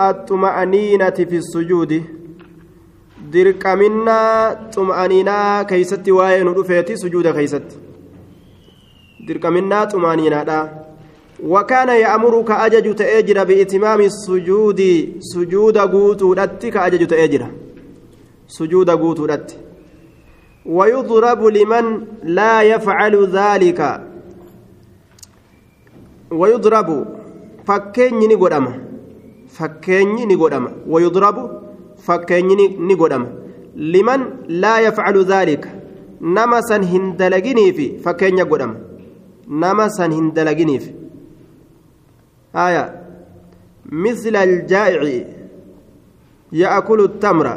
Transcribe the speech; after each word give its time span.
الطمأنينة 0.00 1.10
في 1.10 1.36
السجود 1.36 2.02
xum'aniinaa 4.74 5.64
keeysatti 5.70 6.12
waa'ee 6.18 6.44
nu 6.44 6.52
dhufeeti 6.58 6.96
sujuuda 7.00 7.32
keeysatti 7.38 7.76
dirqaminnaa 9.28 9.86
xum'aniinaadha 9.92 10.58
wakaana 11.54 11.96
ya'muru 12.04 12.44
ka 12.50 12.60
ajaju 12.66 12.94
ta'ee 13.00 13.22
jira 13.30 13.44
biitimaami 13.50 14.06
sujuudi 14.10 14.92
sujuuda 15.32 15.86
guutuudhatti 15.94 16.70
ka 16.70 16.84
ajaju 16.84 17.06
ta'ee 17.14 17.28
jira 17.28 17.48
sujuuda 18.58 18.96
guutuudhatti 18.96 19.56
ويضرب 20.66 21.44
لمن 21.44 22.06
لا 22.22 22.62
يفعل 22.62 23.14
ذلك 23.26 24.00
ويضرب 26.30 27.06
فكين 27.66 28.38
نقدم 29.48 29.56
فكين 29.56 30.28
نقدم 30.28 30.68
ويضرب 30.88 31.68
fakkeenyi 32.06 32.68
ni 32.88 32.96
godhama 32.96 33.28
liman 33.76 34.22
laa 34.48 34.80
yafcalu 34.80 35.24
dhaalika 35.30 35.68
nama 36.20 36.62
san 36.62 36.84
hin 36.92 37.16
dalaginiifi 37.16 37.86
fakkeenya 38.04 38.44
godhama 38.44 38.76
nama 39.48 39.90
san 39.96 40.12
hin 40.12 40.30
dalaginiif 40.36 40.86
aya 42.66 42.84
misla 44.04 44.40
aljaa'ici 44.40 45.26
ya'kulu 46.52 47.04
التمر 47.04 47.48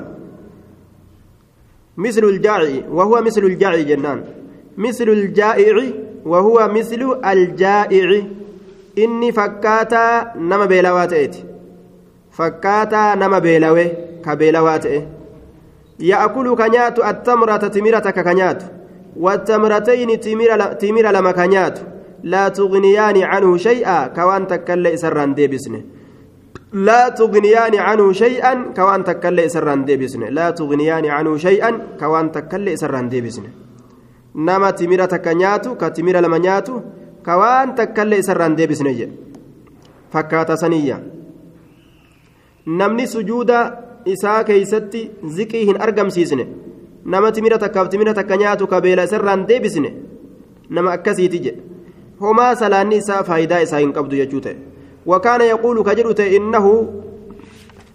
مثل 1.98 2.24
الجائع 2.24 2.88
وهو 2.90 3.22
مثل 3.22 3.44
الجائع 3.44 3.82
جنان 3.82 4.24
مثل 4.78 5.10
الجائع 5.10 5.76
وهو 6.26 6.68
مثل 6.74 7.02
الجائع 7.26 8.22
إني 8.98 9.32
فكاتا 9.32 10.34
نما 10.38 10.66
بيلوات 10.66 11.36
إيتي 12.41 12.41
فكاتا 12.41 13.15
نما 13.15 13.39
بيلوي 13.39 13.89
كبيلوaa 14.25 14.79
ta'e 14.79 15.17
يأكل 16.01 16.57
كنيات 16.57 16.99
التمرة 16.99 17.57
تمرة 17.57 18.11
كنيات 18.11 18.63
والتمرتين 19.17 20.21
تمر 20.81 21.11
لما 21.11 21.33
كنيات 21.33 21.79
لا 22.23 22.49
تغنيان 22.49 23.23
عنه 23.23 23.57
شيئا 23.57 24.07
كوان 24.07 24.47
تكل 24.47 24.87
إسران 24.87 25.35
ديبسنه 25.35 25.81
لا 26.73 27.09
تغنيان 27.09 27.75
عنه 27.79 28.13
شيئا 28.13 28.73
كوان 28.77 29.05
تكل 29.05 29.41
إسران 29.41 29.85
ديبسنه 29.85 30.29
لا 30.29 30.51
تغنيان 30.51 31.07
عنه 31.07 31.37
شيئا 31.37 31.71
كوان 32.01 32.33
تكل 32.33 32.69
إسران 32.69 33.09
ديبسنه 33.09 33.51
نما 34.35 34.71
تمرة 34.71 35.17
كنيات 35.17 35.69
كتمر 35.69 36.17
لما 36.25 36.39
نيات 36.39 36.69
كوان 37.27 37.75
تكل 37.75 38.15
إسران 38.15 38.55
ديبسنه 38.55 39.09
فكات 40.13 40.53
سنية 40.53 40.99
نمني 42.68 43.06
سجودا 43.06 43.92
isaa 44.06 44.44
keeysatti 44.44 45.00
ziqii 45.36 45.66
hin 45.66 45.82
argamsiisne 45.86 46.46
nama 47.06 47.32
timira 47.32 47.58
takkaaf 47.64 47.90
timira 47.90 48.14
takka 48.20 48.38
nyaatu 48.38 48.68
kabeela 48.68 49.04
isarraan 49.10 49.46
deebisne 49.50 49.94
nama 50.70 50.92
akkasiiti 50.98 51.40
jedhe 51.46 51.62
homaa 52.22 52.56
salaanni 52.62 52.98
isaa 53.04 53.24
faayidaa 53.30 53.60
isaa 53.68 53.84
hin 53.84 53.94
qabdu 53.98 54.22
jechuu 54.22 54.42
ta'e 54.48 54.58
يقول 55.54 55.84
كجرت 55.84 56.20
إنه 56.20 56.66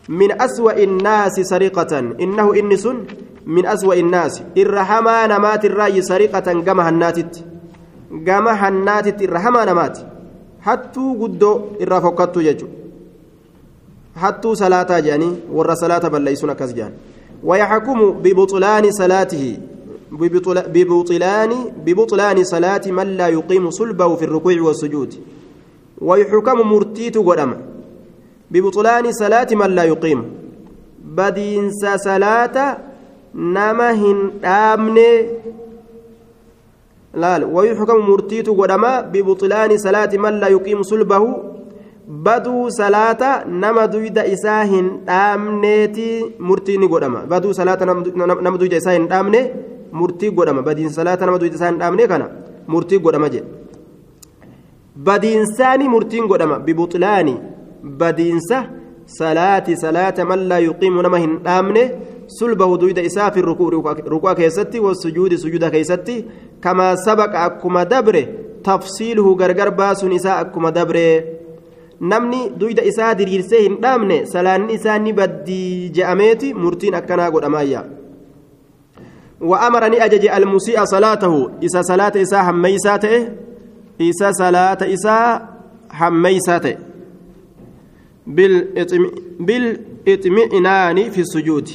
من 0.09 0.41
أسوأ 0.43 0.83
الناس 0.83 1.41
سرقة 1.41 1.99
إنه 1.99 2.55
إنس 2.55 2.87
من 3.47 3.67
أسوأ 3.67 3.95
الناس 3.95 4.43
الرحمة 4.57 5.27
نمات 5.27 5.65
الرأي 5.65 6.03
سرقة 6.03 6.53
جمع 6.53 6.89
الناتت 6.89 7.45
جمع 8.13 8.69
الناتت 8.69 9.23
الرحمة 9.23 9.65
نمات 9.65 9.99
حتى 10.61 11.01
قدو 11.21 11.61
الرفقت 11.81 12.37
يجو 12.37 12.67
hattuu 12.67 12.86
salaataa 14.55 15.01
jedhanii 15.01 15.37
warra 15.53 15.77
salaata 15.77 16.11
balleeysuun 16.11 16.51
akkas 16.51 16.75
ويحكم 17.45 18.11
ببطلان 18.11 18.91
صلاته 18.91 19.59
ببطلان 20.75 21.53
ببطلان 21.87 22.45
صلاة 22.45 22.85
من 22.87 23.07
لا 23.17 23.29
يقيم 23.29 23.71
صلبه 23.71 24.17
في 24.17 24.25
الركوع 24.25 24.61
والسجود 24.61 25.15
ويحكم 26.01 26.59
مرتيت 26.73 27.19
قدم 27.19 27.55
ببطلان 28.51 29.13
صلاة 29.13 29.49
من 29.53 29.71
لا 29.75 29.85
يقيم 29.85 30.21
بدينس 31.05 31.87
صلاة 31.97 32.79
نمهن 33.35 34.19
آمن 34.45 34.99
لا 37.15 37.45
ويحكم 37.45 37.99
مرتيت 38.11 38.49
قدم 38.49 38.85
ببطلان 39.13 39.79
صلاة 39.79 40.13
من 40.17 40.41
لا 40.41 40.49
يقيم 40.49 40.83
صلبه 40.83 41.23
baduu 42.07 42.71
salaata 42.71 43.45
nama 43.45 43.87
duyda 43.89 44.27
isaa 44.27 44.63
hin 44.65 44.91
dhaamneeti 45.07 46.25
murtii 46.39 46.79
ni 46.79 46.89
godhama. 46.89 47.21
Baduu 47.27 47.55
salaata 47.55 47.87
nama 47.87 48.59
duyda 48.59 48.77
isaa 48.77 48.93
hin 48.93 49.09
dhaamne 49.09 49.53
murtii 49.93 50.31
godhama. 50.31 50.63
Badiin 50.63 50.91
salaata 50.91 51.27
nama 51.27 51.39
duyda 51.39 51.57
isaa 51.57 51.71
hin 51.71 51.79
dhaamne 51.79 52.07
kana 52.07 52.29
murtii 52.67 52.99
godhama 52.99 53.29
jedhe. 53.29 53.47
Badiinsaani 54.97 55.89
murtiin 55.89 56.27
godhama. 56.27 56.59
Bibuxilaani 56.59 57.37
badiinsa 57.83 58.65
salaati 59.07 59.77
salaata 59.77 60.25
man 60.25 60.49
laa 60.49 60.59
yuqiimu 60.59 61.03
nama 61.03 61.19
hin 61.19 61.39
dhaamne 61.45 61.91
sulbahu 62.39 62.79
duyda 62.79 63.03
isaa 63.03 63.31
fi 63.31 63.43
ruku'a 63.43 64.35
keessatti 64.35 64.81
wasujuudi 64.81 65.39
sujuuda 65.39 65.71
keessatti 65.71 66.25
kamaa 66.61 66.97
sabaqa 66.97 67.43
akkuma 67.43 67.85
dabre 67.85 68.23
tafsiiluhu 68.63 69.35
gargar 69.37 69.71
baasuun 69.71 70.13
isaa 70.13 70.39
akkuma 70.39 70.73
dabre 70.73 71.05
namni 72.01 72.51
duyda 72.61 72.83
isaa 72.85 73.15
diriirsee 73.15 73.63
hin 73.63 73.77
dhaamne 73.83 74.27
salaanni 74.33 74.75
isaa 74.81 74.99
ni 74.99 75.13
baddii 75.13 75.91
je'ameeti 75.99 76.55
murtiin 76.55 76.95
akkanaa 76.95 77.31
godhamaayya 77.31 77.85
وأمر 79.41 79.85
أجج 80.05 80.27
المسيء 80.27 80.85
صلاته 80.85 81.51
إسا 81.65 81.83
صلاة 81.83 82.13
إسا 82.17 82.43
حميساته 82.43 83.29
إسا 84.01 84.33
صلاة 84.33 84.79
إسا 84.95 85.49
حميساته 85.91 86.77
بالإطمئنان 89.41 91.11
في 91.11 91.21
السجود 91.21 91.69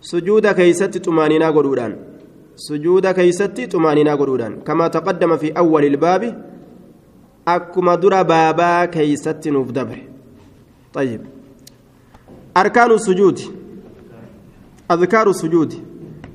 سجود 0.00 0.46
كيست 0.46 0.98
طمانينا 0.98 1.50
قرودان 1.50 1.96
سجود 2.56 3.06
كيست 3.06 3.60
طمانينا 3.72 4.14
قرودان 4.14 4.60
كما 4.66 4.88
تقدم 4.88 5.36
في 5.36 5.52
أول 5.52 5.84
الباب 5.84 6.51
akkuma 7.46 7.96
dura 7.96 8.24
baabaa 8.24 8.86
keeysatti 8.86 9.50
nuuf 9.50 9.72
dabre. 9.72 10.12
طيب 10.94 11.20
أركان 12.56 12.90
السجود 12.90 13.40
أذكار 14.90 15.30
السجود 15.30 15.74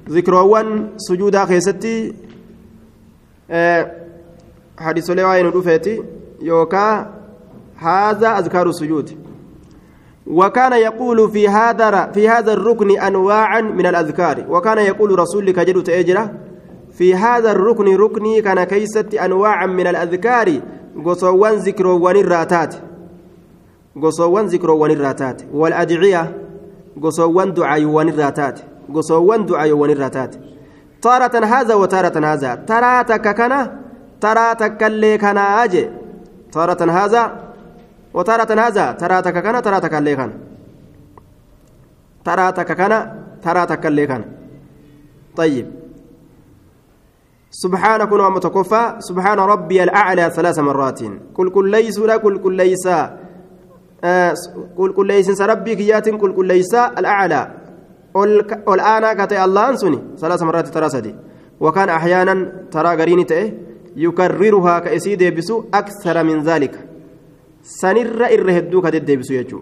ذكروان 0.09 0.89
سجودا 0.97 1.45
خيستي 1.45 2.13
أه 3.51 3.91
حديث 4.79 5.09
لواين 5.09 5.45
رفيتي 5.45 6.03
يوكا 6.41 7.13
هذا 7.77 8.39
أذكار 8.39 8.69
السجود 8.69 9.17
وكان 10.27 10.73
يقول 10.73 11.31
في 11.31 11.47
هذا 11.47 12.11
في 12.11 12.29
هذا 12.29 12.53
الركن 12.53 12.99
أنواعا 12.99 13.61
من 13.61 13.85
الأذكار 13.85 14.45
وكان 14.49 14.77
يقول 14.77 15.19
رسول 15.19 15.51
كجد 15.51 15.83
تأجره 15.83 16.33
في 16.93 17.15
هذا 17.15 17.51
الركن 17.51 17.95
ركني 17.95 18.41
كان 18.41 18.63
كيست 18.63 19.13
أنواعا 19.13 19.65
من 19.65 19.87
الأذكار 19.87 20.61
gosoowwan 21.05 21.59
zikroowwan 21.65 22.15
irraa 22.17 22.45
taate 22.45 22.77
gosoowwan 23.95 24.49
zikroowwan 24.49 24.91
irraa 24.91 25.13
taate 25.13 25.45
wal 25.53 25.73
adiciya 25.73 26.23
gosoowwan 26.97 27.53
ducaayuwwan 27.53 28.07
irraa 28.13 28.31
taate 28.31 28.61
gosoowwan 28.89 29.45
ducaayuwwan 29.47 29.89
irraa 29.91 30.09
taate 30.09 30.37
taaratan 31.01 31.43
haza 31.43 31.77
wa 31.77 31.87
taaratan 31.87 32.23
haza 32.23 32.57
taraa 32.57 33.03
takka 33.03 33.33
kana 33.33 33.59
taraa 34.19 34.55
takkallee 34.55 35.17
kanaa 35.17 35.67
je 35.67 35.83
taaratan 36.51 36.89
haza 36.89 37.21
wa 38.13 38.23
taaratan 38.23 38.59
haza 38.59 38.93
taraa 38.99 39.21
takka 39.21 39.41
kana 39.41 39.61
taraa 39.61 39.81
takkallee 39.81 40.15
kana 40.15 40.33
taraa 42.23 42.51
takka 42.51 42.75
kana 42.75 42.97
taraa 43.43 43.65
takkallee 43.67 44.07
kana 44.07 44.25
طيب 45.37 45.65
سبحان 47.51 48.05
كن 48.05 48.19
ومتكفى 48.19 48.95
سبحان 48.99 49.39
ربي 49.39 49.83
الأعلى 49.83 50.29
ثلاث 50.35 50.59
مرات. 50.59 50.99
كل 51.33 51.49
كل 51.49 51.69
ليس 51.71 51.99
لا 51.99 52.17
كل 52.17 52.37
كل 52.37 52.53
ليس. 52.53 52.87
آه 54.03 54.33
كل 54.77 54.93
كل 54.93 55.07
ليس 55.07 55.41
ربي 55.41 55.75
كيات 55.75 56.09
كل 56.09 56.33
كل 56.33 56.45
ليس 56.45 56.75
الأعلى. 56.75 57.51
والآن 58.67 59.25
كتي 59.25 59.43
الله 59.43 59.69
أنسني 59.69 59.99
ثلاث 60.17 60.43
مرات 60.43 60.67
ترى 60.67 60.89
سدي. 60.89 61.15
وكان 61.59 61.89
أحيانا 61.89 62.51
ترى 62.71 63.01
قريني 63.01 63.23
تأه. 63.23 63.51
يكررها 63.95 64.79
كأسيد 64.79 65.21
يبسو 65.21 65.63
أكثر 65.73 66.23
من 66.23 66.43
ذلك. 66.43 66.73
سنر 67.63 68.25
إرهدو 68.25 68.81
كتد 68.81 69.09
يبسو 69.09 69.33
يجو. 69.33 69.59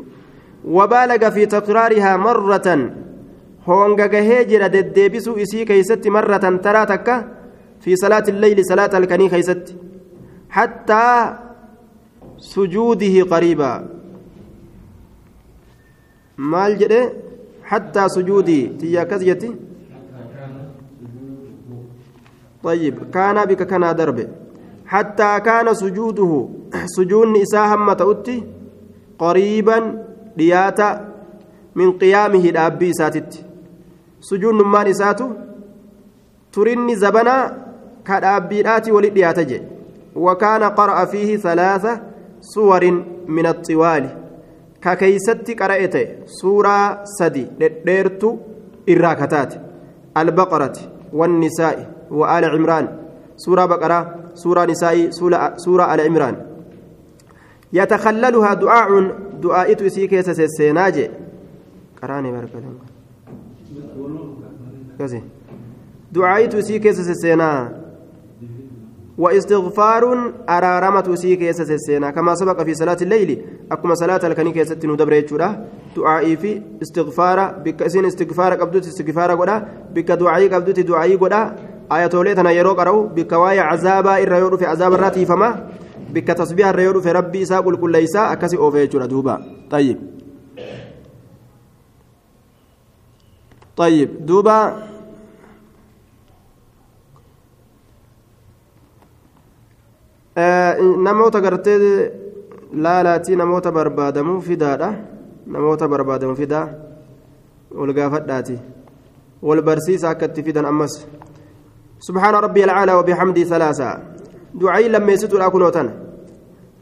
وبالغ 0.65 1.29
في 1.29 1.45
تكرارها 1.45 2.17
مرة. 2.17 2.89
هونغا 3.67 4.05
هيجر 4.13 4.67
ددبسو 4.67 5.37
إسي 5.37 5.65
كيست 5.65 6.07
مرة 6.07 6.37
ترى 6.37 6.85
تكه 6.85 7.34
في 7.85 7.95
صلاة 7.95 8.23
الليل 8.33 8.65
صلاة 8.65 8.97
الكني 8.97 9.29
خيست 9.29 9.75
حتى 10.49 11.05
سجوده 12.37 13.15
قريبا. 13.33 13.73
maal 16.37 16.73
jedhe 16.81 17.01
hattaa 17.69 18.09
sujuudii 18.09 18.69
tiyya 18.79 19.01
akkas 19.01 19.21
طيب 22.63 23.11
كان 23.13 23.45
بك 23.45 23.61
كان 23.67 23.95
درب 23.95 24.29
حتى 24.85 25.39
كان 25.39 25.73
سجوده. 25.73 26.47
سجون 26.85 27.33
نساء 27.33 27.75
هم 27.75 27.93
تؤتي 27.93 28.43
قريبا 29.19 30.05
دياتا 30.37 30.89
من 31.75 31.91
قيامه 31.91 32.49
الأبي 32.49 32.93
ساتت. 32.93 33.45
سجون 34.21 34.55
ما 34.55 34.83
نساتو 34.83 35.29
ترني 36.51 36.95
زبنا 36.95 37.64
كالأبيات 38.07 38.89
ولدياتج 38.89 39.61
وكان 40.15 40.63
قرأ 40.63 41.05
فيه 41.05 41.37
ثلاثة 41.37 42.01
صور 42.41 43.03
من 43.27 43.45
الطوال. 43.45 44.09
ككيست 44.81 45.51
قرأت 45.61 45.95
سورة 46.25 47.03
سدي 47.03 47.47
ديرت 47.85 48.39
إراكتات 48.89 49.53
البقرة 50.17 50.77
والنساء 51.13 51.91
وآل 52.11 52.45
عمران. 52.45 52.85
سورة 53.37 53.65
بقرة 53.65 54.15
سورة 54.33 54.65
نساء 54.65 55.09
سورة 55.57 55.93
آل 55.93 56.01
عمران. 56.01 56.35
يتخللها 57.73 58.53
دعاء 58.53 58.89
دعاء 59.41 59.73
تسي 59.73 60.07
كيس 60.07 60.29
سيناجي 60.31 61.09
قرآني 62.01 62.31
بركة 62.31 62.61
كذي 64.99 65.23
دعاء 66.11 66.45
تسي 66.45 66.79
كيس 66.79 67.01
سينا 67.01 67.84
واستغفار 69.17 70.03
أرارمة 70.49 71.15
سي 71.15 71.35
كيس 71.35 71.61
سينا 71.61 72.11
كما 72.11 72.35
سبق 72.35 72.63
في 72.63 72.73
صلاة 72.73 72.97
الليل 73.01 73.45
أكما 73.71 73.95
صلاة 73.95 74.19
الكني 74.27 74.51
كيس 74.51 74.71
ندبر 74.71 75.13
يجورا 75.13 75.65
دعائي 75.95 76.37
في 76.37 76.61
استغفار 76.81 77.39
بك 77.63 77.87
سين 77.87 78.05
استغفار 78.05 78.53
قبضت 78.53 78.87
استغفار 78.87 79.31
قدا 79.31 79.55
بك 79.95 80.11
دعائي 80.11 80.47
قبضت 80.47 80.79
دعائي 80.79 81.15
قدا 81.15 81.41
tana 81.89 82.51
yeroo 82.51 82.75
qara'u 82.75 83.09
bikka 83.15 83.37
waa'ee 83.39 83.61
cazaabaa 83.69 84.17
irra 84.19 84.37
yoo 84.41 84.49
dhufe 84.49 84.65
cazaaba 84.65 84.95
irraa 84.97 85.11
tiifama 85.11 85.49
bikka 86.13 86.35
tasbiiha 86.35 86.69
irra 86.73 86.83
yoo 86.87 86.93
dhufe 86.93 87.13
rabbi 87.13 87.41
isaa 87.45 87.61
qulqulleeysaa 87.61 88.29
akkasi 88.33 88.57
oofe 88.57 88.79
jechuudha 88.87 89.07
duuba 89.07 89.35
طيب 89.69 89.97
طيب 93.77 94.25
دوبا 94.25 94.57
namoota 100.35 101.41
gartee 101.41 102.11
laalaatii 102.73 103.35
namoota 103.35 103.71
barbaadamuu 103.71 104.41
fidaadha. 104.41 104.93
Namoota 105.47 105.87
barbaadamuu 105.87 106.35
fidaa 106.35 106.69
wal 107.71 107.93
gaafadhaati. 107.93 108.59
Wal 109.41 109.61
barsiisa 109.61 110.09
akka 110.09 110.25
itti 110.25 110.43
fidan 110.43 110.65
ammas. 110.65 111.05
سبحان 111.99 112.35
ربي 112.35 112.63
العالى 112.63 112.93
وبحمده 112.93 113.43
ثلاثة 113.43 113.99
دعائي 114.53 114.87
لما 114.89 115.11
يسيتوا 115.11 115.37
الأكنوتان 115.39 115.87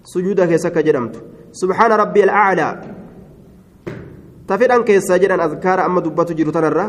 سجودك 0.03 0.51
يسكى 0.51 0.81
جرمت 0.83 1.15
سبحان 1.51 1.91
ربي 1.91 2.23
الأعلى 2.23 2.81
تفيدان 4.47 4.83
كيسا 4.83 5.17
جران 5.17 5.39
أذكار 5.39 5.85
أما 5.85 6.01
دبتو 6.01 6.33
جرتان 6.33 6.63
الرّ 6.63 6.79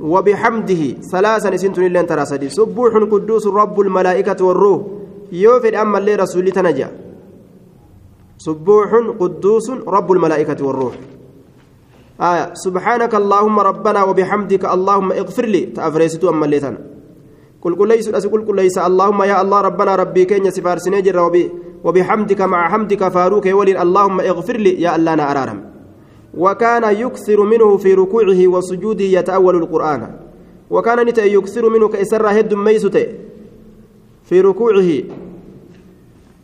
وبحمده 0.00 0.82
ثلاثا 1.12 1.50
نسنتون 1.50 1.84
اللين 1.86 2.06
ترى 2.06 2.24
سدي 2.24 2.48
سبوح 2.48 2.92
قدوس 3.12 3.46
رب 3.46 3.80
الملائكة 3.80 4.44
والروح 4.44 4.80
يوفد 5.32 5.74
أما 5.74 5.98
اللي 5.98 6.14
رسول 6.14 6.50
تنجا 6.50 6.88
سبوح 8.38 8.90
قدوس 9.20 9.70
رب 9.70 10.12
الملائكة 10.12 10.64
والروح 10.66 10.94
آية 12.20 12.54
سبحانك 12.54 13.14
اللهم 13.14 13.56
ربنا 13.60 14.00
وبحمدك 14.04 14.64
اللهم 14.64 15.12
اغفر 15.12 15.46
لي 15.46 15.60
تأفريستو 15.60 16.28
أما 16.28 16.44
اللي 16.44 16.60
تنجا 16.60 16.92
قل 17.62 17.74
قل 17.74 17.88
ليس 17.88 18.08
قل 18.08 18.46
قل 18.46 18.56
ليس 18.56 18.78
اللهم 18.78 19.22
يا 19.22 19.42
الله 19.42 19.60
ربنا 19.60 19.96
ربي 19.96 20.24
كين 20.24 20.50
سفار 20.50 20.78
سنجر 20.78 21.16
وبحمدك 21.84 22.40
مع 22.40 22.68
حمدك 22.68 23.08
فاروك 23.08 23.46
ولي 23.46 23.82
اللهم 23.82 24.20
اغفر 24.20 24.56
لي 24.56 24.82
يا 24.82 24.96
الله 24.96 25.12
أرارم 25.30 25.60
وكان 26.34 26.84
يكثر 26.96 27.42
منه 27.42 27.76
في 27.76 27.94
ركوعه 27.94 28.46
وسجوده 28.46 29.04
يتأول 29.04 29.56
القرآن 29.56 30.02
وكان 30.70 31.06
نتا 31.06 31.24
يكثر 31.24 31.68
منه 31.68 31.88
كإسر 31.88 32.26
هد 32.26 32.54
ميسته 32.54 33.06
في 34.24 34.40
ركوعه 34.40 34.90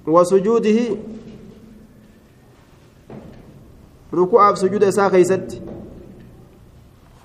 وسجوده 0.08 0.78
ركوع 4.14 4.54
سجود 4.54 4.90
ساخيست 4.90 5.62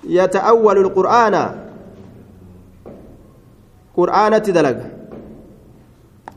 يتأول 0.04 0.78
القرآن. 0.78 1.64
dalaga 3.96 4.86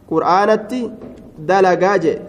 qur'aanatti 0.09 0.81
dalagaa 1.37 1.97
jee 1.97 2.19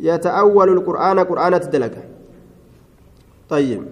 يتأول 0.00 0.68
القرآن 0.68 1.18
قرآن 1.18 1.60
تدلك 1.60 2.08
طيب. 3.48 3.82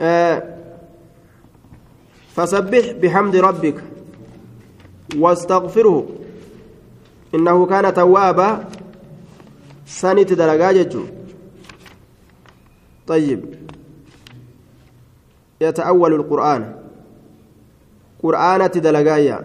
آه 0.00 0.42
فسبح 2.34 2.92
بحمد 3.02 3.36
ربك 3.36 3.84
واستغفره. 5.16 6.06
إنه 7.36 7.66
كان 7.66 7.94
توابا. 7.94 8.64
سنة 9.86 10.22
دلقاجة 10.22 10.94
طيب. 13.06 13.40
يتأول 15.60 16.12
القرآن. 16.14 16.62
قرآنة 18.22 18.66
دلقايا 18.66 19.38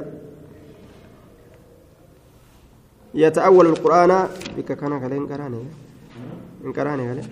يتأول 3.14 3.66
القرآن. 3.66 4.28
بك 4.58 4.72
كان 4.72 5.00
كلين 5.00 5.28
كراني 5.28 5.64
إن 6.66 6.74
كراني 6.74 7.04
كلين 7.14 7.30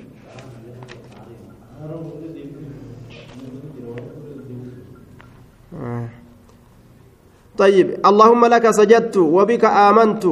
آه. 5.73 6.18
طيب 7.59 7.87
اللهم 8.05 8.45
لك 8.45 8.71
سجدت 8.71 9.17
وبك 9.17 9.65
آمنت. 9.65 10.23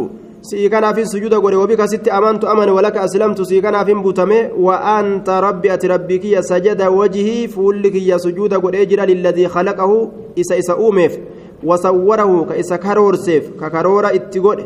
سيكنا 0.41 0.93
في 0.93 1.01
السجود 1.01 1.33
قولي 1.33 1.55
وبك 1.55 1.85
ست 1.85 2.07
أمنت 2.07 2.45
أمن 2.45 2.69
ولك 2.69 2.97
أسلمت. 2.97 3.41
سيكنا 3.41 3.83
في 3.83 3.93
بوتمي 3.93 4.41
وأنت 4.57 5.29
ربي 5.29 5.73
أتربك 5.73 6.25
يا 6.25 6.41
سجد 6.41 6.81
وجهي 6.81 7.47
فولك 7.47 7.95
يا 7.95 8.17
سجود 8.17 8.53
قولي 8.53 8.85
جرى 8.85 9.05
للذي 9.13 9.47
خلقه. 9.47 10.11
إسا 10.39 10.59
إسا 10.59 10.73
أوميف. 10.73 11.17
وصوره 11.63 12.45
كإسا 12.49 12.75
كرور 12.75 13.15
سيف 13.15 13.43
ككرور 13.61 14.05
اتقول 14.05 14.59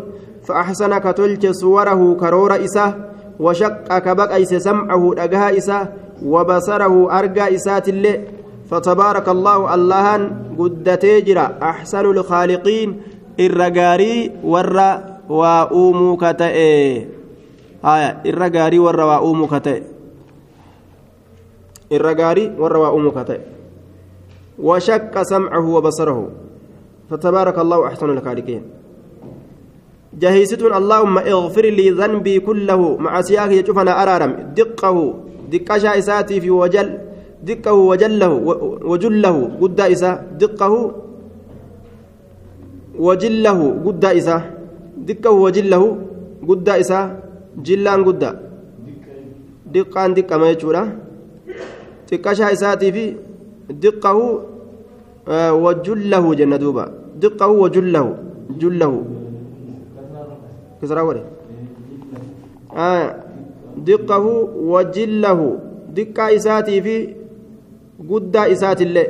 فأحسن 0.46 0.98
كتلج 0.98 1.52
صوره 1.52 2.18
كرور 2.20 2.52
إسا. 2.66 2.86
وشق 3.40 3.98
كبق 3.98 4.32
إسا 4.36 4.60
سمعه 4.60 5.14
أجها 5.18 5.58
إسا. 5.58 5.80
وبصره 6.26 7.20
أرجى 7.20 7.56
إسات 7.56 7.90
اللي 7.90 8.22
فتبارك 8.72 9.28
الله 9.30 9.74
اللهن 9.76 10.22
قد 10.60 10.88
تجرى 10.98 11.46
أحسن 11.62 12.06
الخالقين 12.06 12.90
gaarii 13.38 14.32
warra 14.44 15.20
waa 15.28 15.68
uumuu 15.72 16.18
ka 16.18 16.34
ta'e 16.34 17.08
irra 18.24 18.50
gaarii 18.50 18.80
warra 18.80 19.06
waa 19.06 19.22
uumuu 19.22 19.52
ka 19.52 19.60
ta'e 23.26 23.42
وشق 24.62 25.22
سمعه 25.22 25.66
وبصره. 25.70 26.30
فتبارك 27.10 27.58
الله 27.60 27.88
أحسن 27.88 28.10
الخالقين. 28.10 28.64
جهيستون 30.14 30.74
اللهم 30.74 31.18
اغفر 31.18 31.66
لي 31.66 31.90
ذنبي 31.90 32.40
كله. 32.40 32.98
مع 32.98 33.22
سياق 33.22 33.52
يشوفنا 33.52 34.04
أرارم. 34.04 34.54
دقه 34.54 35.14
دقشا 35.52 35.98
إساتي 35.98 36.42
في 36.42 36.52
وجل. 36.52 37.11
دقه 37.44 37.74
وجله 37.74 38.30
وجله 38.92 39.38
قد 39.62 39.80
إسا 39.82 40.12
دقه 40.42 40.74
وجله 43.00 43.60
قد 43.86 44.06
إسا 44.06 44.38
dikkahu 45.08 45.42
wajillahu 45.44 45.88
guddaa 46.48 46.78
isaa 46.84 47.06
jillaan 47.68 48.04
guddaa 48.08 48.34
diqqaan 49.74 50.16
diqqama 50.18 50.50
jechuudha 50.54 50.84
xiqqashaa 52.10 52.52
isaatii 52.58 52.92
fi 52.98 53.06
diqqahu 53.86 54.26
wajullahu 55.64 56.36
jenna 56.42 56.58
duuba 56.64 56.86
diqqahu 57.24 57.56
wajullahu 57.64 58.12
jullahu 58.62 59.00
kisraa 60.82 61.06
godhe 61.10 61.24
diqqahu 63.90 64.32
wajillahu 64.74 65.48
diqqaa 66.00 66.30
isaatii 66.40 66.82
fi 66.88 66.96
guddaa 68.10 68.48
isaatillee 68.48 69.10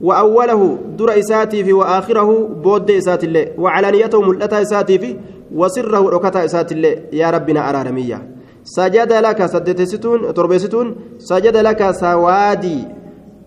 وأوله 0.00 0.78
در 0.98 1.18
إساتي 1.18 1.64
في 1.64 1.72
وآخره 1.72 2.48
بود 2.62 2.90
إسات 2.90 3.24
الله 3.24 3.46
وعلانيته 3.58 4.22
ملأتا 4.22 4.62
إساتي 4.62 4.98
في 4.98 5.16
وسره 5.54 6.10
ركتا 6.10 6.44
إسات 6.44 6.72
الله 6.72 6.96
يا 7.12 7.30
ربنا 7.30 7.70
أرارمية 7.70 8.28
سجد 8.64 9.12
لك 9.12 9.46
سدتستون 9.46 10.34
تربستون 10.34 10.96
سجد 11.18 11.56
لك 11.56 11.90
سوادي 11.90 12.78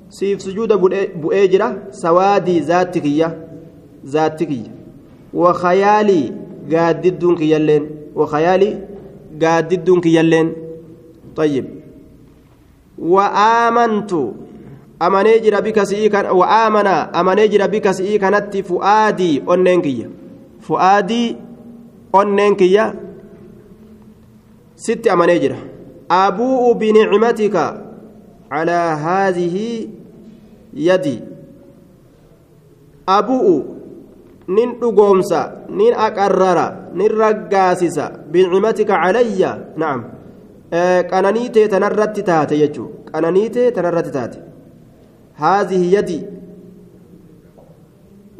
سيف 0.09 0.41
سجود 0.41 0.73
بؤجرة 1.21 1.77
سوادي 1.91 2.59
ذاتكية 2.59 3.37
ذاتكية 4.05 4.71
وخيالي 5.33 6.33
قاددون 6.71 7.35
كيالين 7.35 7.89
وخيالي 8.15 8.79
قاددون 9.41 10.01
كيالين 10.01 10.53
طيب 11.35 11.65
وآمنت 12.99 14.11
amanee 14.99 15.39
jira 15.39 15.61
bika 15.61 15.85
si'ii 15.85 16.09
kan 16.09 16.25
wa'aamanaa 16.39 17.09
amanee 17.13 17.47
jira 17.47 17.67
bika 17.67 17.93
si'ii 17.93 18.19
kanatti 18.19 18.63
fu'aadii 18.63 19.43
onneen 19.47 19.81
kiyya. 19.81 20.07
Fu'aadii 20.67 21.37
onneen 22.13 22.55
kiyya 22.55 22.93
sitti 24.75 25.09
amanee 25.09 25.39
jira. 25.39 25.55
Abuu'u 26.09 26.75
binicmatika 26.75 27.63
calaa 28.49 28.95
haadihi 29.05 29.89
yadii 30.73 31.19
abuu'u 33.07 33.55
nin 34.47 34.75
dhugoomsa 34.81 35.41
nin 35.69 35.93
aqarrara 35.93 36.67
nin 36.93 37.11
raggaasisa 37.21 38.11
binicmatika 38.31 38.99
calayya. 39.03 39.51
Na'am. 39.77 40.03
Qananii 41.11 41.49
tee 41.49 41.67
tanarratti 41.67 42.23
taate 42.23 42.57
jechuu. 42.57 42.89
Qananii 43.11 43.49
tee 43.49 43.71
tanarratti 43.71 44.11
taate 44.11 44.48
هذه 45.39 45.95
يدي 45.95 46.21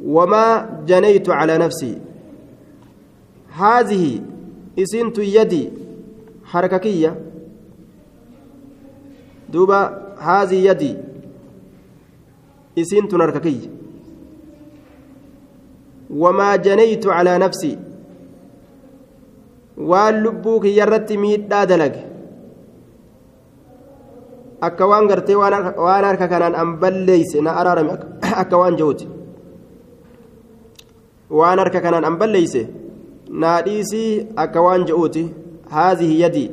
وما 0.03 0.45
جنيت 0.87 1.29
على 1.29 1.57
نفسي. 1.57 1.97
هذه 3.55 4.21
إسنت 4.79 5.17
يدي. 5.17 5.69
حرككية 6.45 7.15
دوبا 9.49 9.81
هذه 10.19 10.55
يدي. 10.69 10.97
إسنت 12.79 13.13
نرككية 13.13 13.69
وما 16.09 16.55
جنيت 16.55 17.07
على 17.07 17.37
نفسي. 17.37 17.77
waan 19.79 20.23
lubbuu 20.23 20.59
miidhaa 21.17 21.65
dalage 21.65 22.03
akka 24.67 24.87
waan 24.91 25.07
gartee 25.07 25.35
waan 25.35 26.03
harka 26.09 26.27
kanaan 26.27 26.55
an 26.55 26.75
balleeyse 26.81 27.41
na 27.41 27.51
araarame 27.61 27.93
akka 28.43 28.57
waan 28.61 28.75
jehuuti 28.81 29.07
waan 31.39 31.59
harka 31.59 31.81
kanaan 31.85 32.05
an 32.09 32.17
balleeyse 32.21 32.61
naa 33.43 33.61
dhiisii 33.67 34.11
akka 34.35 34.61
waan 34.67 34.85
jehuuti 34.91 35.23
haadhihi 35.77 36.19
yadii 36.21 36.49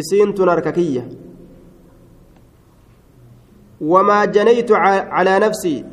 isiin 0.00 0.34
tun 0.34 0.48
harka 0.54 0.72
kiyya 0.72 1.04
وما 3.80 4.24
جنيت 4.24 4.72
على 4.72 5.38
نفسي 5.38 5.84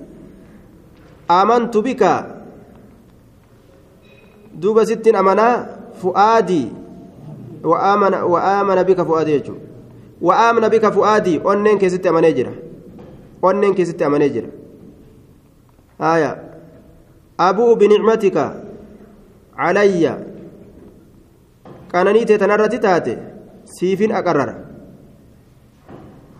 آمنت 1.31 1.77
بك 1.77 2.03
دوب 4.55 4.83
ست 4.83 5.07
أمنا 5.07 5.49
فؤادي 6.01 6.67
وآمن 7.63 8.13
وآمن 10.21 10.67
بك 10.67 10.89
فؤادي 10.89 11.41
أنين 11.51 11.77
كيست 11.77 12.07
أمانيجرا 12.07 12.53
أنين 13.43 13.73
كيست 13.73 14.01
أمانيجرا 14.01 14.49
آية. 16.01 16.51
أبو 17.39 17.75
بنعمتك 17.75 18.37
علي. 19.57 20.25
قاننيتي 21.93 22.37
تنرتي 22.37 22.77
تاتي 22.77 23.17
سيفين 23.65 24.11
أقرر. 24.11 24.65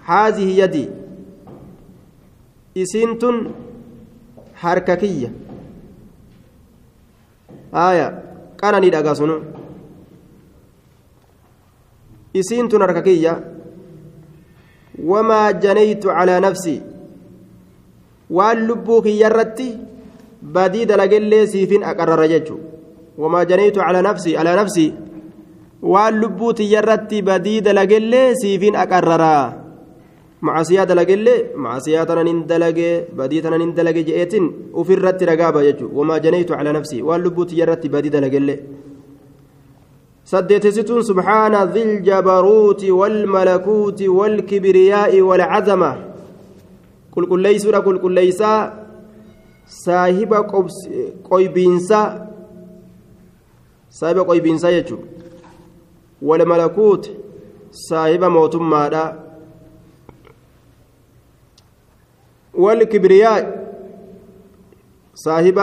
هذه 0.05 0.61
يدي. 0.61 0.89
إسنتن 2.77 3.51
حرككية. 4.55 5.31
آية. 7.73 8.23
قانني 8.61 8.89
دقاسنو 8.89 9.41
إسنتن 12.35 12.81
حرككية. 12.81 13.50
wamaa 14.99 15.53
janaytu 15.53 16.07
calaa 16.07 16.39
nafsi 16.39 16.81
waan 18.29 18.65
lubbuu 18.67 19.01
kiyyarratti 19.01 19.69
badii 20.57 20.85
dalagellee 20.85 21.45
siifin 21.53 21.83
aqarrara 21.83 22.27
jechu 22.33 22.59
wamaa 23.17 23.45
janaytu 23.45 23.79
calaa 23.79 24.01
nafsi 24.09 24.35
alaa 24.37 24.55
nafsi 24.55 24.85
waan 25.93 26.19
lubbuu 26.21 26.53
tiyyarratti 26.53 27.21
badii 27.21 27.61
dalagellee 27.61 28.35
siifin 28.41 28.75
aqarrara 28.83 29.33
macasiyaa 30.41 30.85
dalagellee 30.91 31.39
macasiyaa 31.63 32.05
tanan 32.05 32.27
hin 32.31 32.39
dalage 32.51 32.89
badii 33.15 33.41
tanan 33.45 33.61
hin 33.65 33.73
dalage 33.79 34.03
je'eetin 34.09 34.45
ufirratti 34.83 35.25
ragaaba 35.31 35.63
jechu 35.67 35.89
wamaa 35.97 36.19
janaytu 36.25 36.53
calaa 36.53 36.73
nafsi 36.77 37.01
waan 37.09 37.21
lubbuu 37.25 37.45
tiyyarratti 37.51 37.89
badii 37.95 38.09
dalagellee 38.17 38.59
سديتستون 40.31 41.01
سبحان 41.03 41.55
ذي 41.73 41.83
الجبروت 41.83 42.83
والملكوت 42.85 44.01
والكبرياء 44.03 45.21
والعظمة. 45.21 45.91
قل 47.11 47.25
قل 47.29 47.39
ليس 47.39 47.67
قل 47.67 47.97
قل 48.03 48.11
ليس. 48.11 48.43
صاحب 49.85 50.31
قيبينسا. 51.31 52.01
صاحب 53.89 54.19
قيبينسا 54.19 54.69
يجو. 54.69 54.97
والملكوت 56.21 57.11
صاحب 57.71 58.23
موتم 58.23 58.69
مادا. 58.69 59.19
والكبرياء 62.53 63.41
صاحب 65.15 65.57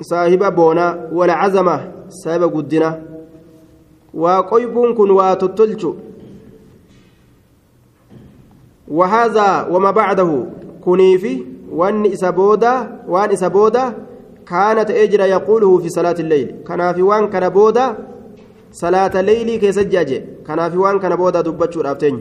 صاحب 0.00 0.54
بونا. 0.54 1.08
والعظمة 1.12 1.92
صاحب 2.08 2.42
قدنا. 2.42 3.09
Waa 4.14 4.42
qoybuun 4.42 4.94
kun 4.94 5.10
waa 5.10 5.36
وهذا 8.90 9.66
وما 9.70 9.90
بعده 9.90 10.30
كنيفي 10.84 11.44
وان 11.70 12.06
إسابودا 12.06 12.74
وان 13.08 13.30
إسابودا 13.30 13.94
كانت 14.46 14.90
أجر 14.90 15.20
يقوله 15.20 15.78
في 15.78 15.88
صلاة 15.88 16.16
الليل 16.20 16.54
كان 16.68 16.92
في 16.92 17.02
وان 17.02 17.30
كان 17.30 17.48
بودا 17.48 17.86
صلاة 18.72 19.14
الليل 19.20 19.56
كي 19.60 19.72
سجاجي 19.72 20.18
كان 20.46 20.70
في 20.70 20.76
وان 20.76 20.98
كان 20.98 21.16
بودا 21.16 21.40
دبتشو 21.40 21.80
رافتين 21.80 22.16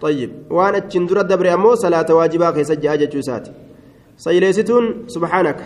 طيب 0.00 0.30
وان 0.50 0.74
اتشندر 0.74 1.20
الدبر 1.20 1.54
أمو 1.54 1.74
صلاة 1.74 2.14
واجبا 2.14 2.50
كي 2.50 2.64
سجاجي 2.64 3.06
جوسات 3.06 3.48
سيليستون 4.16 4.84
سبحانك 5.06 5.58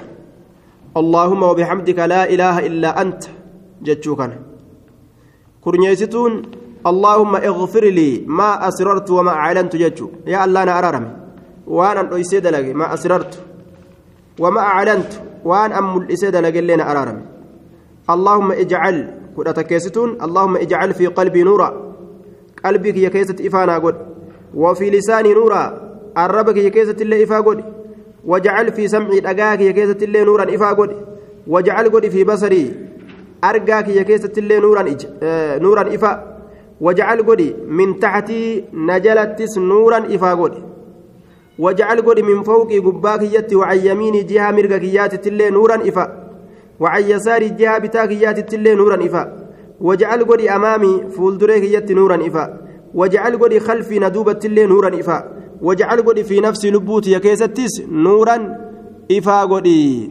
اللهم 0.96 1.42
وبحمدك 1.42 1.98
لا 1.98 2.22
إله 2.34 2.66
إلا 2.66 2.90
أنت 3.02 3.22
allaahumma 6.84 7.38
ighfir 7.48 7.84
lii 7.98 8.24
maa 8.38 8.60
asrartu 8.68 9.16
wamaa 9.16 9.36
aclantu 9.44 9.78
jechuu 9.82 10.10
yaa 10.32 10.42
allah 10.46 10.64
na 10.68 10.74
araarame 10.78 11.10
waan 11.76 11.98
an 11.98 12.08
dhoysee 12.10 12.40
dalage 12.46 12.72
maa 12.80 12.90
asrartu 12.96 13.38
wamaa 14.38 14.66
aclantu 14.72 15.16
waan 15.50 15.72
an 15.78 15.84
mul'isee 15.92 16.30
dalagellee 16.36 16.76
na 16.80 16.84
araarame 16.92 17.22
allaahumma 18.14 18.58
ijcal 18.64 18.98
kudha 19.36 19.56
takkeessituun 19.58 20.16
allaahumma 20.26 20.60
ijcal 20.66 20.92
fi 20.98 21.08
qalbii 21.18 21.44
nuura 21.50 21.68
qalbii 22.62 22.92
kiyya 22.96 23.10
keessatti 23.16 23.46
ifaa 23.48 23.66
naa 23.70 23.80
godhe 23.86 24.14
وفي 24.54 24.90
لساني 24.90 25.34
نورا 25.34 25.62
الرب 26.18 26.50
كي 26.50 26.70
كيسة 26.70 26.96
اللي 27.00 27.24
إفا 27.24 27.40
قد 27.40 27.64
واجعل 28.24 28.72
في 28.72 28.88
سمعي 28.88 29.20
دقاك 29.20 29.58
كي 29.58 29.72
كيسة 29.72 29.98
اللي 30.02 30.24
نورا 30.24 30.54
إفا 30.54 30.72
قد 30.72 30.90
واجعل 31.46 31.88
قد 31.88 32.08
في 32.08 32.24
بصري 32.24 32.74
argaa 33.48 33.82
kiyya 33.82 34.04
keessattillee 34.04 34.60
nuuran 34.60 35.92
ifa 35.96 36.12
wajcal 36.80 37.22
godhi 37.22 37.48
min 37.68 37.94
taxtii 38.00 38.64
na 38.72 39.00
jalattis 39.00 39.56
nuuran 39.56 40.10
ifaa 40.16 40.34
godhi 40.36 40.62
wajcal 41.58 42.02
godhi 42.02 42.22
min 42.22 42.44
fawqii 42.44 42.80
gubbaa 42.80 43.18
kiyyatti 43.18 43.56
wacan 43.56 43.86
yamiinii 43.86 44.24
jihaa 44.24 44.52
mirga 44.52 44.78
kiyyaatittillee 44.78 45.50
nuuran 45.50 45.86
ifa 45.86 46.04
wacan 46.80 47.08
yasaarii 47.10 47.50
jihaa 47.50 47.80
bitaa 47.80 48.06
kiyyaatittillee 48.06 48.74
nuuran 48.74 49.02
ifa 49.02 49.22
wajcal 49.80 50.24
godhi 50.24 50.48
amaamii 50.48 50.96
fuulduree 51.16 51.60
kiyyatti 51.60 51.94
nuuran 51.94 52.22
ifa 52.22 52.48
wajcal 52.94 53.36
godhi 53.38 53.60
khalfii 53.60 53.98
na 53.98 54.10
duubattillee 54.10 54.66
nuuran 54.66 54.98
ifa 54.98 55.24
wajcal 55.62 56.02
godhi 56.02 56.24
fi 56.24 56.40
nafsii 56.40 56.70
lubbuutiyya 56.70 57.20
keessattis 57.20 57.82
nuuran 57.90 58.50
ifaa 59.08 59.46
godhi 59.46 60.10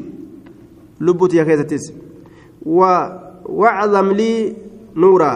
lubbuutiyya 0.99 1.45
keessattis 1.45 1.93
واعظم 3.53 4.11
لي 4.11 4.55
نورا. 4.95 5.33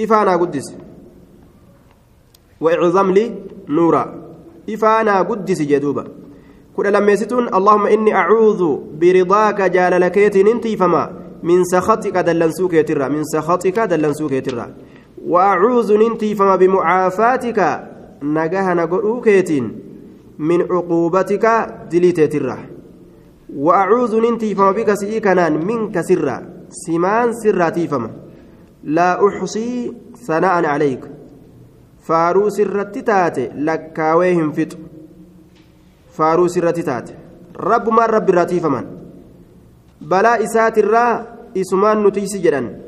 إفانا 0.00 0.36
قدس. 0.36 0.74
وإعظم 2.60 3.10
لي 3.10 3.34
نورا. 3.68 4.04
إفانا 4.70 5.22
قدس 5.22 5.62
جدوبا. 5.62 6.04
كل 6.76 6.92
لما 6.92 7.12
يستون 7.12 7.54
اللهم 7.54 7.86
إني 7.86 8.14
أعوذ 8.14 8.76
برضاك 9.00 9.62
جال 9.62 10.00
لكيت 10.00 10.36
انتي 10.36 10.76
فما. 10.76 11.10
من 11.42 11.64
سخطك 11.64 12.16
دلنسوك 12.18 12.72
يترى. 12.74 13.08
من 13.08 13.24
سخطك 13.24 13.78
دلنسوك 13.78 14.32
يترى. 14.32 14.66
وأعوذ 15.26 15.96
ننتي 15.96 16.34
فما 16.34 16.56
بمعافاتك. 16.56 17.58
نجاها 18.22 18.74
نقولوكيتين 18.74 19.78
من 20.38 20.60
عقوبتك 20.70 21.46
دليت 21.92 22.18
يترى. 22.18 22.58
وأعوذ 23.56 24.20
ننتي 24.20 24.54
فما 24.54 24.70
بك 24.70 24.94
سيكنان 24.94 25.66
منك 25.66 26.00
سرا. 26.00 26.59
سمان 26.70 27.32
سراتي 27.32 27.86
فما 27.88 28.10
لا 28.84 29.28
أحصي 29.28 29.92
ثناء 30.26 30.64
عليك. 30.64 31.02
فارو 32.00 32.48
سرتي 32.48 33.02
تاتي 33.02 33.50
لكاويهم 33.54 34.52
فتو 34.52 34.76
فارو 36.16 36.48
سرتي 36.48 36.82
تاتي 36.82 37.14
رب 37.56 37.88
ما 37.88 38.06
رب 38.06 38.30
راتي 38.30 38.60
فمن 38.60 38.86
بلا 40.00 40.44
إسات 40.44 40.78
الرا 40.78 41.26
إسمان 41.56 42.06
نتيس 42.06 42.36
جدا. 42.36 42.80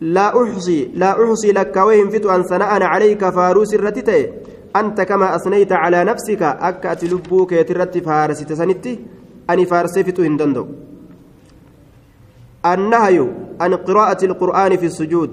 لا 0.00 0.42
أحصي 0.42 0.90
لا 0.94 1.10
أحصي 1.24 1.52
لكاويهم 1.52 2.08
فتو 2.10 2.30
أن 2.30 2.42
ثناء 2.42 2.82
عليك 2.82 3.28
فارو 3.36 3.64
سرتي 3.64 4.02
تاتي 4.02 4.32
أنت 4.76 5.00
كما 5.00 5.36
أثنيت 5.36 5.72
على 5.72 6.04
نفسك 6.04 6.42
أكأت 6.42 7.04
لبوك 7.04 7.52
يترتي 7.52 8.00
فارسي 8.00 8.44
تسنتي 8.44 9.00
أني 9.50 9.66
فارسي 9.66 10.04
فتو 10.04 10.22
هندندو 10.22 10.66
النهي 12.74 13.18
عن 13.60 13.74
قراءة 13.74 14.24
القرآن 14.24 14.76
في 14.76 14.86
السجود. 14.86 15.32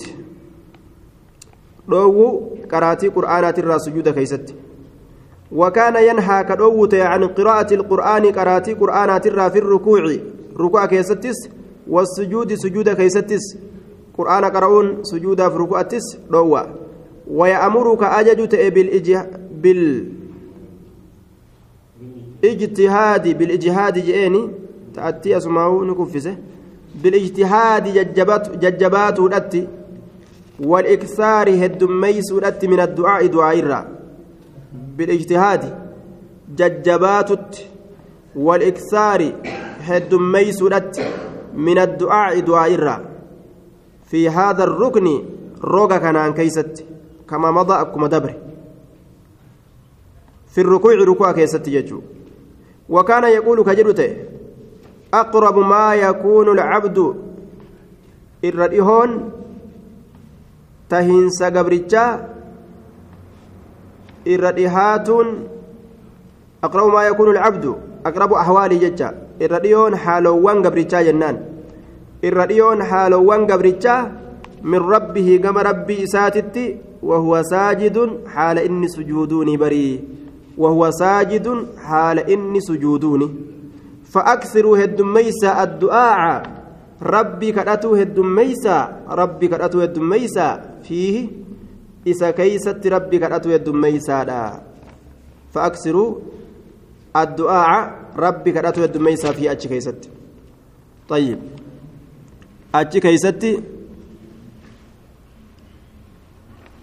dhoowwu 1.90 2.28
qaraatii 2.72 3.10
qur'aanaatirraa 3.18 3.80
sujuuda 3.80 4.14
keeysatti 4.14 4.54
وكان 5.52 5.96
ينهى 5.96 6.44
كدوت 6.44 6.96
عن 6.96 7.24
قراءة 7.24 7.74
القرآن 7.74 8.26
قرأتي 8.26 8.74
قرآنات 8.74 9.28
الرا 9.28 9.50
في 9.50 9.60
الركوع. 9.60 10.18
ركوع 10.60 10.86
كيستس 10.86 11.50
والسجود 11.88 12.54
سجود 12.54 12.90
كيستس. 12.90 13.58
قرآن 14.18 14.46
قرؤون 14.46 15.04
سجود 15.04 15.50
في 15.50 15.58
ركوعتس 15.58 16.18
دوا 16.32 16.62
ويأمرك 17.28 18.04
أججت 18.04 18.56
بال 19.62 20.06
بالاجتهاد 22.42 23.38
بالاجتهاد 23.38 24.00
جئني. 24.00 24.50
تأتي 24.96 25.38
أسماء 25.38 25.84
نكفسه. 25.84 26.38
بالاجتهاد 26.96 27.84
ججبات 27.94 28.58
ججبات 28.58 29.20
ودتي 29.20 29.68
والإكثار 30.60 31.50
هدميس 31.66 32.32
ودتي 32.32 32.68
من 32.68 32.80
الدعاء 32.80 33.26
دعاء 33.26 33.60
الرا. 33.60 33.88
بالاجتهاد 34.98 35.78
ججبات 36.56 37.56
والإكثار 38.36 39.34
هدميس 39.80 40.62
ودتي 40.62 41.12
من 41.54 41.78
الدعاء 41.80 42.40
دعاء 42.40 42.74
الرا. 42.76 43.06
في 44.06 44.30
هذا 44.30 44.64
الركن 44.64 45.24
روغا 45.64 45.98
كان 45.98 46.34
كيست 46.34 46.86
كما 47.30 47.52
مضى 47.52 47.74
أكما 47.74 48.08
دبر. 48.08 48.34
في 50.48 50.62
الركوع 50.62 50.94
ركوع 50.94 51.32
كيست 51.32 51.68
يجو. 51.68 52.02
وكان 52.90 53.24
يقول 53.24 53.64
كجرته 53.64 54.33
أقرب 55.14 55.58
ما 55.60 55.96
يكون 55.96 56.50
العبد 56.50 57.16
الرديهون 58.44 59.32
تهينس 60.90 61.44
قبرجا 61.44 62.30
الرديهاتون 64.28 65.28
أقرب 66.64 66.94
ما 66.94 67.04
يكون 67.04 67.30
العبد 67.30 67.76
أقرب 68.06 68.34
أحوالي 68.34 68.78
ججا 68.78 69.10
الرديهون 69.42 69.96
حالوان 69.96 70.66
قبرجا 70.66 71.02
جنان. 71.02 71.38
الرديهون 72.24 72.84
حالوان 72.84 73.52
قبرجا 73.52 74.12
من 74.64 74.80
ربه 74.80 75.40
كما 75.44 75.62
ربي 75.62 76.06
ساتتي 76.06 76.78
وهو 77.04 77.42
ساجد 77.44 77.98
حال 78.28 78.60
إني 78.60 78.88
سجودوني 78.88 79.58
بري. 79.58 80.04
وهو 80.58 80.92
ساجد 80.92 81.68
حال 81.78 82.20
إني 82.20 82.60
سجودوني. 82.60 83.30
فأكثروا 84.14 84.78
هدميسا 84.84 85.64
الدعاء. 85.64 86.44
ربي 87.02 87.52
كرأتوا 87.52 87.98
هدميسا 88.02 88.78
ربي 89.10 89.48
كرأتوا 89.48 89.84
هدميسا. 89.84 90.48
فيه 90.84 91.28
إسا 92.08 92.32
كيست 92.32 92.88
ربي 92.88 93.20
كرأتوا 93.20 93.56
هدميسا 93.56 94.62
فأكثروا 95.54 96.12
الدعاء 97.16 97.84
ربي 98.18 98.52
كرأتوا 98.52 98.86
هدميسا 98.86 99.32
في 99.32 99.52
أتش 99.52 99.68
كيست. 99.68 100.10
طيب. 101.10 101.40
أتش 102.76 102.98
كيستي 102.98 103.52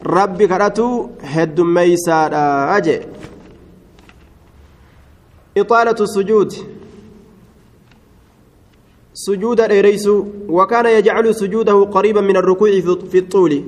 rabbi 0.02 0.48
kadhatu 0.48 1.10
heddummeeysaadha 1.20 2.72
aje 2.72 3.06
ixaalatu 5.54 6.06
sujuud 6.08 6.52
سجود 9.14 9.60
إريسو 9.60 10.24
وكان 10.48 10.86
يجعل 10.86 11.34
سجوده 11.34 11.84
قريبا 11.84 12.20
من 12.20 12.36
الركوع 12.36 12.70
في 13.10 13.18
الطول 13.18 13.62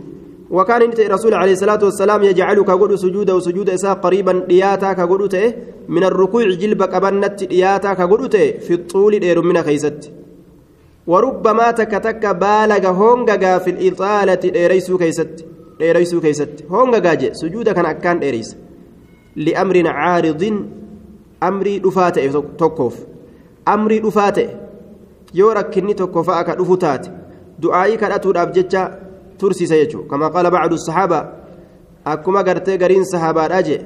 وكان 0.50 0.82
الرسول 0.82 1.34
عليه 1.34 1.52
الصلاة 1.52 1.84
والسلام 1.84 2.22
يجعل 2.22 2.62
كقول 2.62 2.98
سجوده 2.98 3.40
سجود 3.40 3.70
إساء 3.70 3.94
قريبا 3.94 4.44
دياتا 4.48 4.92
كقول 4.92 5.52
من 5.88 6.04
الركوع 6.04 6.44
جلب 6.44 6.82
قبنت 6.82 7.44
دياتا 7.44 7.94
كقول 7.94 8.30
في 8.66 8.72
الطول 8.74 9.18
دير 9.18 9.42
من 9.42 9.62
خيست 9.62 10.12
وربما 11.06 11.70
تكتك 11.70 12.26
بالغ 12.26 12.86
هونغا 12.86 13.58
في 13.58 13.70
الإطالة 13.70 14.64
إريسو 14.64 14.98
كيست 14.98 15.44
honga 16.68 17.00
gaaje 17.00 17.34
sujuuda 17.34 17.74
kana 17.74 17.88
akkaan 17.88 18.20
dheereysa. 18.20 18.56
Liamrin 19.36 19.86
caaridin 19.86 20.56
amrii 21.40 21.80
dhufaa 21.80 22.10
ta'e 22.10 22.28
tokkoof. 22.56 22.94
Amrii 23.66 24.00
dhufaa 24.00 24.30
ta'e 24.32 24.48
yoo 25.40 25.54
rakkinni 25.54 25.94
tokko 25.94 26.24
fa'a 26.28 26.44
ka 26.44 26.56
dhufu 26.58 26.76
taate 26.84 27.08
du'aa'ii 27.62 27.98
kadhatuudhaaf 28.02 28.52
jecha 28.56 28.82
tursiisa 29.38 29.76
jechuudha 29.82 30.08
kama 30.10 30.30
qaala 30.34 30.50
bacdu 30.50 30.78
saxaaba 30.78 31.18
akkuma 32.04 32.42
gartee 32.48 32.78
gariin 32.78 33.04
saxaabaadhaa 33.04 33.62
jee 33.70 33.82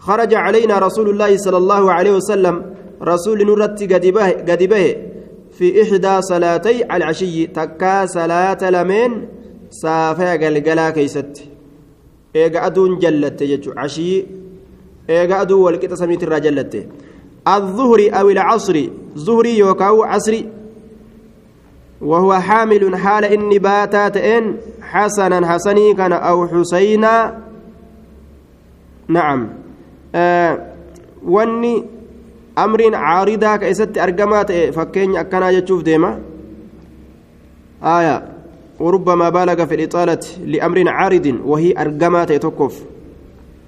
خرج 0.00 0.34
علينا 0.34 0.78
رسول 0.78 1.08
الله 1.12 1.36
صلى 1.36 1.56
الله 1.56 1.92
عليه 1.92 2.12
وسلم 2.18 2.56
رسول 3.02 3.38
نرتي 3.46 3.84
قد 4.48 4.62
به 4.72 4.96
في 5.52 5.66
إحدى 5.82 6.22
صلاتي 6.22 6.84
العشي 6.96 7.46
تكا 7.46 8.06
صلاة 8.06 8.70
لمن 8.70 9.10
saafaya 9.70 10.34
galgalaa 10.42 10.90
keeysatti 10.96 11.44
eega 12.34 12.62
aduun 12.68 12.96
jallatte 13.02 13.46
jechuun 13.50 13.76
ashii 13.84 14.16
eega 15.16 15.38
aduu 15.44 15.60
walqixa 15.66 16.00
samiitirraa 16.02 16.40
jallatte 16.46 16.82
الظهر 17.48 18.00
أو 18.20 18.30
العصر 18.30 18.76
ظهري 19.18 19.58
يوكاو 19.58 20.02
عصري. 20.04 20.48
وهو 22.00 22.34
حامل 22.34 22.96
حال 22.96 23.24
إني 23.24 23.58
باتات 23.58 24.16
إن 24.16 24.56
حسنا 24.82 25.52
حسني 25.52 25.94
كان 25.94 26.12
أو 26.12 26.48
حسينا. 26.48 27.38
نعم. 29.08 29.48
آه 30.14 30.72
واني 31.24 31.84
أمر 32.58 32.94
عارضة 32.94 33.56
كيست 33.56 33.98
أرقمات. 33.98 34.52
فكين 34.52 35.16
أكنا 35.16 35.50
يتشوف 35.50 35.82
ديما. 35.82 36.20
آية. 37.82 38.28
وربما 38.80 39.28
بالغ 39.28 39.64
في 39.64 39.74
الإطالة 39.74 40.20
لأمر 40.44 40.88
عارض 40.88 41.40
وهي 41.44 41.74
أرجمات 41.78 42.30
يتوقف. 42.30 42.84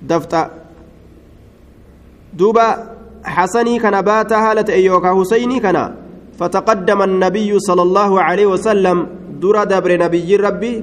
دفتا 0.03 0.51
دوبا. 2.33 2.92
حسني 3.25 3.79
كان 3.79 4.03
بات 4.03 4.33
هالة 4.33 4.65
أيوكا 4.69 5.15
حسيني 5.21 5.61
كان 5.61 5.95
فتقدم 6.39 7.03
النبي 7.03 7.59
صلى 7.59 7.83
الله 7.83 8.23
عليه 8.23 8.47
وسلم 8.47 9.07
در 9.41 9.65
دبر 9.65 9.97
نبي 9.97 10.37
ربي 10.37 10.83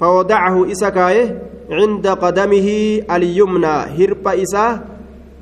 فوضعه 0.00 0.72
إسكايه 0.72 1.42
عند 1.70 2.06
قدمه 2.06 2.68
اليمنى 3.10 3.76
هرب 3.98 4.28
إسا 4.28 4.80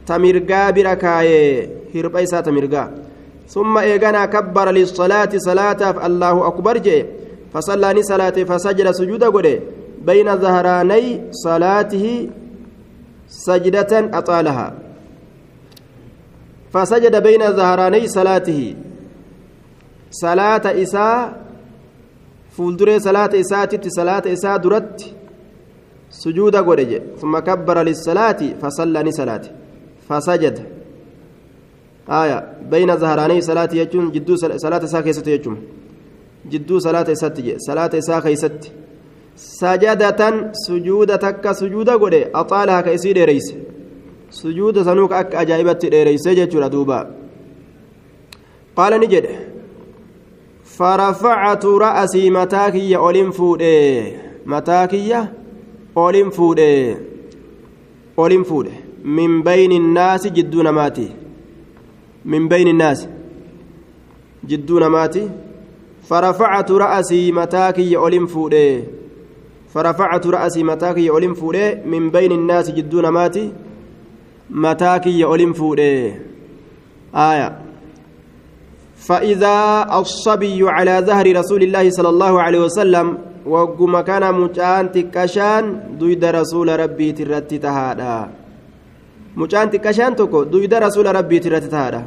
تمرقا 0.06 0.70
بركايه 0.70 1.68
هرب 1.94 2.16
إسا 2.16 2.40
تمرقا 2.40 2.84
ثم 3.48 3.78
إيغانا 3.78 4.26
كبر 4.26 4.70
للصلاة 4.70 5.32
صلاة 5.36 6.06
الله 6.06 6.46
أكبر 6.46 6.78
جيه 6.78 7.06
فصلى 7.52 8.02
صلاة 8.02 8.30
فسجد 8.30 8.90
سجود 8.90 9.24
قده 9.24 9.60
بين 10.06 10.36
ظهراني 10.36 11.20
صلاته 11.30 12.28
سجدة 13.28 13.92
أطالها. 14.18 14.83
فسجد 16.74 17.22
بين 17.22 17.42
ظهراني 17.58 18.08
صلاته. 18.08 18.74
صلاة 20.10 20.64
إساء 20.82 21.44
فولدري 22.56 22.98
صلاة 22.98 23.32
إساء 23.40 23.64
تت 23.64 23.88
صلاة 23.88 24.22
إساء 24.26 24.56
درت. 24.56 25.14
سجود 26.10 26.56
قده 26.56 27.02
ثم 27.20 27.38
كبر 27.38 27.82
للصلاة 27.82 28.40
فصلى 28.62 29.10
صلاة 29.10 29.44
فسجد. 30.08 30.56
آية. 32.10 32.38
بين 32.70 32.96
ظهراني 32.96 33.40
صلاة 33.40 33.70
يجون 33.72 34.10
جدو 34.12 34.36
صلاة 34.36 34.84
ساكي 34.84 35.12
ست 35.12 35.28
يجون. 35.28 35.58
جدو 36.52 36.78
صلاة 36.78 37.08
ست 37.14 37.38
صلاة 37.68 38.00
ساكي 38.00 38.36
ست 38.36 38.62
سجدة 39.36 40.52
سجودة 40.66 41.16
تك 41.16 41.52
سجودة 41.52 41.92
قولي 41.92 42.30
أطالها 42.34 42.80
كيسير 42.80 43.16
سجود 44.34 44.82
سنوك 44.82 45.12
أك 45.12 45.34
أجائبة 45.34 45.78
ريس 45.84 46.28
جتشورا 46.28 46.68
دوبا 46.68 47.10
قال 48.76 49.00
نجد 49.00 49.26
فرفعت 50.64 51.64
رأسي 51.66 52.30
متاكي 52.30 52.96
أولين 52.96 53.30
فودي 53.30 54.12
متاكي 54.46 55.26
أولين 55.96 56.30
فودي 56.30 56.96
أولين 58.18 58.42
فودي 58.42 58.70
من 59.04 59.42
بين 59.42 59.72
الناس 59.72 60.26
جدون 60.26 60.68
ماتي 60.68 61.08
من 62.24 62.48
بين 62.48 62.68
الناس 62.68 63.08
جدون 64.48 64.86
ماتي 64.86 65.30
فرفعت 66.08 66.70
رأسي 66.70 67.32
متاكي 67.32 67.96
أولين 67.96 68.26
فودي 68.26 68.84
فرفعت 69.74 70.26
رأسي 70.26 70.62
متاكي 70.62 71.10
أولين 71.10 71.34
فودي 71.34 71.74
من 71.74 72.10
بين 72.10 72.32
الناس 72.32 72.70
جدون 72.70 73.06
ماتي 74.54 74.84
متاكي 74.84 75.24
أولين 75.24 75.52
فودي 75.52 76.12
آية 77.14 77.58
فإذا 78.96 79.86
الصبي 80.00 80.70
على 80.70 81.02
ظهر 81.06 81.36
رسول 81.36 81.62
الله 81.62 81.90
صلى 81.90 82.08
الله 82.08 82.42
عليه 82.42 82.60
وسلم 82.60 83.18
وقم 83.46 84.00
كان 84.00 84.34
مجان 84.34 84.92
تكشان 84.92 85.80
دويد 85.98 86.24
رسول 86.24 86.80
ربي 86.80 87.12
ترت 87.12 87.54
تهادا 87.54 88.30
مجان 89.36 89.70
تكشان 89.70 90.16
تكو 90.16 90.42
دويد 90.42 90.74
رسول 90.74 91.16
ربي 91.16 91.38
ترت 91.38 91.64
تهادا 91.64 92.04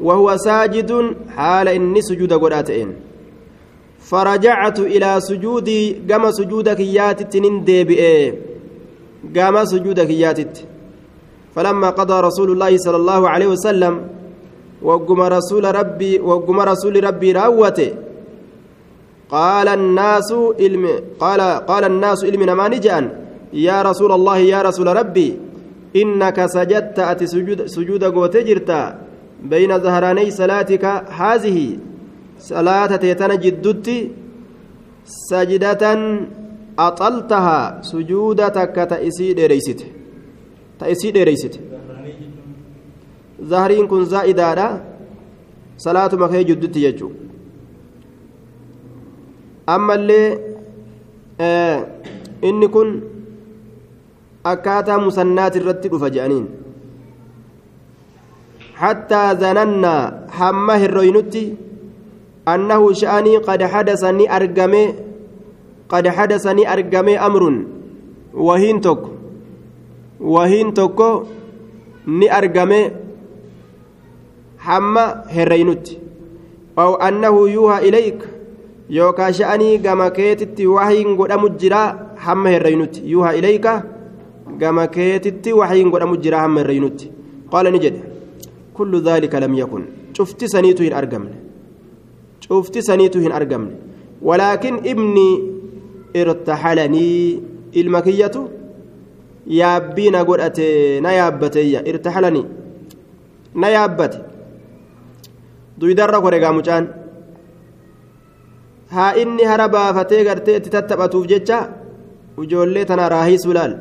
وهو 0.00 0.36
ساجد 0.36 0.90
حال 1.36 1.68
إني 1.68 2.02
سجود 2.02 2.32
قراتين 2.32 2.88
فرجعت 4.00 4.78
إلى 4.80 5.20
سجودي 5.20 5.80
قام 6.10 6.30
سجودك 6.30 6.80
ياتت 6.80 7.36
نندبئ 7.36 8.32
قام 9.36 9.64
سجودك 9.64 10.10
ياتت 10.10 10.73
فلما 11.54 11.90
قضى 11.90 12.20
رسول 12.20 12.50
الله 12.50 12.76
صلى 12.76 12.96
الله 12.96 13.28
عليه 13.28 13.46
وسلم 13.46 14.00
wagguma 14.84 15.28
rasuula 15.28 15.72
rabbii 15.72 16.18
wagguma 16.18 16.64
rasuuli 16.64 17.00
rabbii 17.00 17.32
raawwate 17.32 17.94
qaala 19.30 19.72
annaasu 19.72 20.54
ilmi 20.58 20.92
qaala 21.22 21.64
qaala 21.68 21.86
annaasu 21.86 22.26
ilmi 22.26 22.46
namaa 22.46 22.68
ni 22.68 22.78
je'an 22.86 23.06
yaa 23.52 23.82
rasuula 23.82 24.14
allahi 24.14 24.48
yaa 24.48 24.62
rasuula 24.68 24.94
rabbii 25.00 25.32
innaka 26.02 26.48
sajadta 26.48 27.08
ati 27.08 27.28
sujuuda 27.76 28.10
gootee 28.10 28.44
jirta 28.44 28.94
bayna 29.50 29.78
zahraanay 29.78 30.30
salaatika 30.30 31.04
haazihi 31.18 31.78
salaata 32.50 32.98
teetana 32.98 33.36
jiddutti 33.36 34.12
sajdatan 35.30 36.00
axaltahaa 36.76 37.82
sujuuda 37.82 38.50
takka 38.50 39.00
dheereysite 40.88 41.58
ta 41.58 41.58
isii 41.58 41.58
dheereysite 41.58 41.60
zahriin 43.48 43.88
kun 43.88 44.04
zaa'idaadha 44.06 44.80
salaatuma 45.76 46.28
kee 46.28 46.44
jiddutti 46.44 46.80
jechuu 46.80 47.12
ammallee 49.66 50.38
inni 52.42 52.68
kun 52.68 53.02
akkaataa 54.44 54.98
musannaati 54.98 55.58
irratti 55.58 55.88
dhufa 55.88 56.10
je'aniin 56.10 56.46
hattaa 58.74 59.34
zanannaa 59.34 60.12
hamma 60.28 60.76
hirroynutti 60.76 61.58
annahu 62.46 62.94
sha'anii 62.94 63.40
qad 63.40 63.62
hadasa 63.62 64.12
ni 64.12 64.28
argame 64.28 64.94
qad 65.88 66.06
hadasa 66.06 66.54
ni 66.54 66.66
argame 66.66 67.18
amrun 67.18 67.66
wahiin 68.34 68.80
tokko 68.80 69.13
wahiin 70.32 70.72
tokko 70.72 71.08
ni 72.06 72.28
argame 72.28 72.80
hamma 74.66 75.04
herreynutti 75.36 75.98
aw 76.76 76.90
annahu 77.08 77.46
yuuhaa 77.56 77.80
ilayk 77.88 78.20
yookaa 78.98 79.32
sha'anii 79.38 79.78
gama 79.86 80.10
keetitti 80.18 80.66
wahiin 80.66 81.16
godhamu 81.20 81.48
jira 81.60 81.82
hamma 82.26 82.54
herreynutti 82.54 83.04
yuuhaa 83.12 83.34
ilayka 83.40 83.74
gama 84.58 84.86
keetitti 84.96 85.52
wahiin 85.60 85.90
godhamu 85.94 86.16
jira 86.26 86.40
hamma 86.44 86.60
herreynutti 86.64 87.10
qaala 87.52 87.70
ni 87.70 87.78
jedhe 87.84 88.02
kullu 88.76 89.00
dhaalika 89.06 89.40
lam 89.44 89.54
yakun 89.62 89.84
cufti 90.16 90.48
saniitu 90.54 90.82
hin 90.86 90.96
argamne 91.00 91.36
cufti 92.48 92.82
saniitu 92.88 93.20
hin 93.24 93.32
argamne 93.40 93.72
walaakin 94.28 94.80
ibni 94.92 95.28
irtaxalanii 96.22 97.40
ilma 97.82 98.02
kiyyatu 98.06 98.48
yaabbii 99.46 100.10
na 100.10 100.24
godhate 100.24 101.00
na 101.00 101.12
yaabbateeyya. 101.12 101.84
Irtaxalanii 101.88 102.44
na 103.54 103.68
yaabbate. 103.68 104.18
Duydarra 105.78 106.20
koregaa 106.20 106.52
mucaan 106.52 106.86
haa 108.94 109.14
inni 109.16 109.44
hara 109.44 109.68
baafatee 109.68 110.24
gartee 110.24 110.56
itti 110.56 110.70
tattaphatuuf 110.70 111.26
jecha 111.26 111.58
ijoollee 112.42 112.84
tana 112.84 113.08
raahiisuu 113.08 113.52
laal 113.52 113.74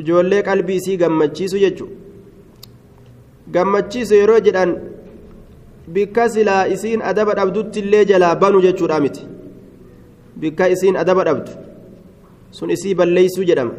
ijoollee 0.00 0.42
qalbii 0.42 0.76
isii 0.80 0.96
gammachiisu 1.02 1.58
jechu. 1.58 1.86
Gammachiisu 3.54 4.14
yeroo 4.14 4.40
jedhan 4.46 4.72
bikka 5.94 6.28
silaa 6.28 6.66
isiin 6.74 7.02
adaba 7.02 7.34
dhabdutti 7.38 7.80
illee 7.80 8.04
jalaa 8.04 8.34
banu 8.36 8.60
jechuudha 8.66 9.00
miti. 9.00 9.22
Bikka 10.40 10.68
isiin 10.68 10.96
adaba 10.96 11.24
dhabdu. 11.24 11.52
Sun 12.50 12.70
isii 12.70 12.94
balleeysuu 12.94 13.44
jedhama 13.44 13.72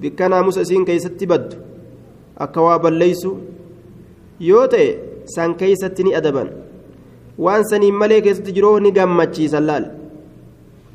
bikka 0.00 0.28
naamusa 0.28 0.62
isiin 0.66 0.84
keeysatti 0.88 1.26
baddu 1.32 1.56
akka 2.44 2.62
waa 2.66 2.78
balleeysu 2.84 3.30
yoo 4.48 4.66
ta'e 4.72 4.88
san 5.34 5.54
keeysatti 5.60 6.04
ni 6.06 6.14
adaban 6.20 6.48
waan 7.46 7.64
saniin 7.70 7.96
malee 8.02 8.20
keessatti 8.26 8.52
jiroo 8.56 8.78
ni 8.84 8.92
gammachiisan 8.98 9.66
laal 9.70 9.84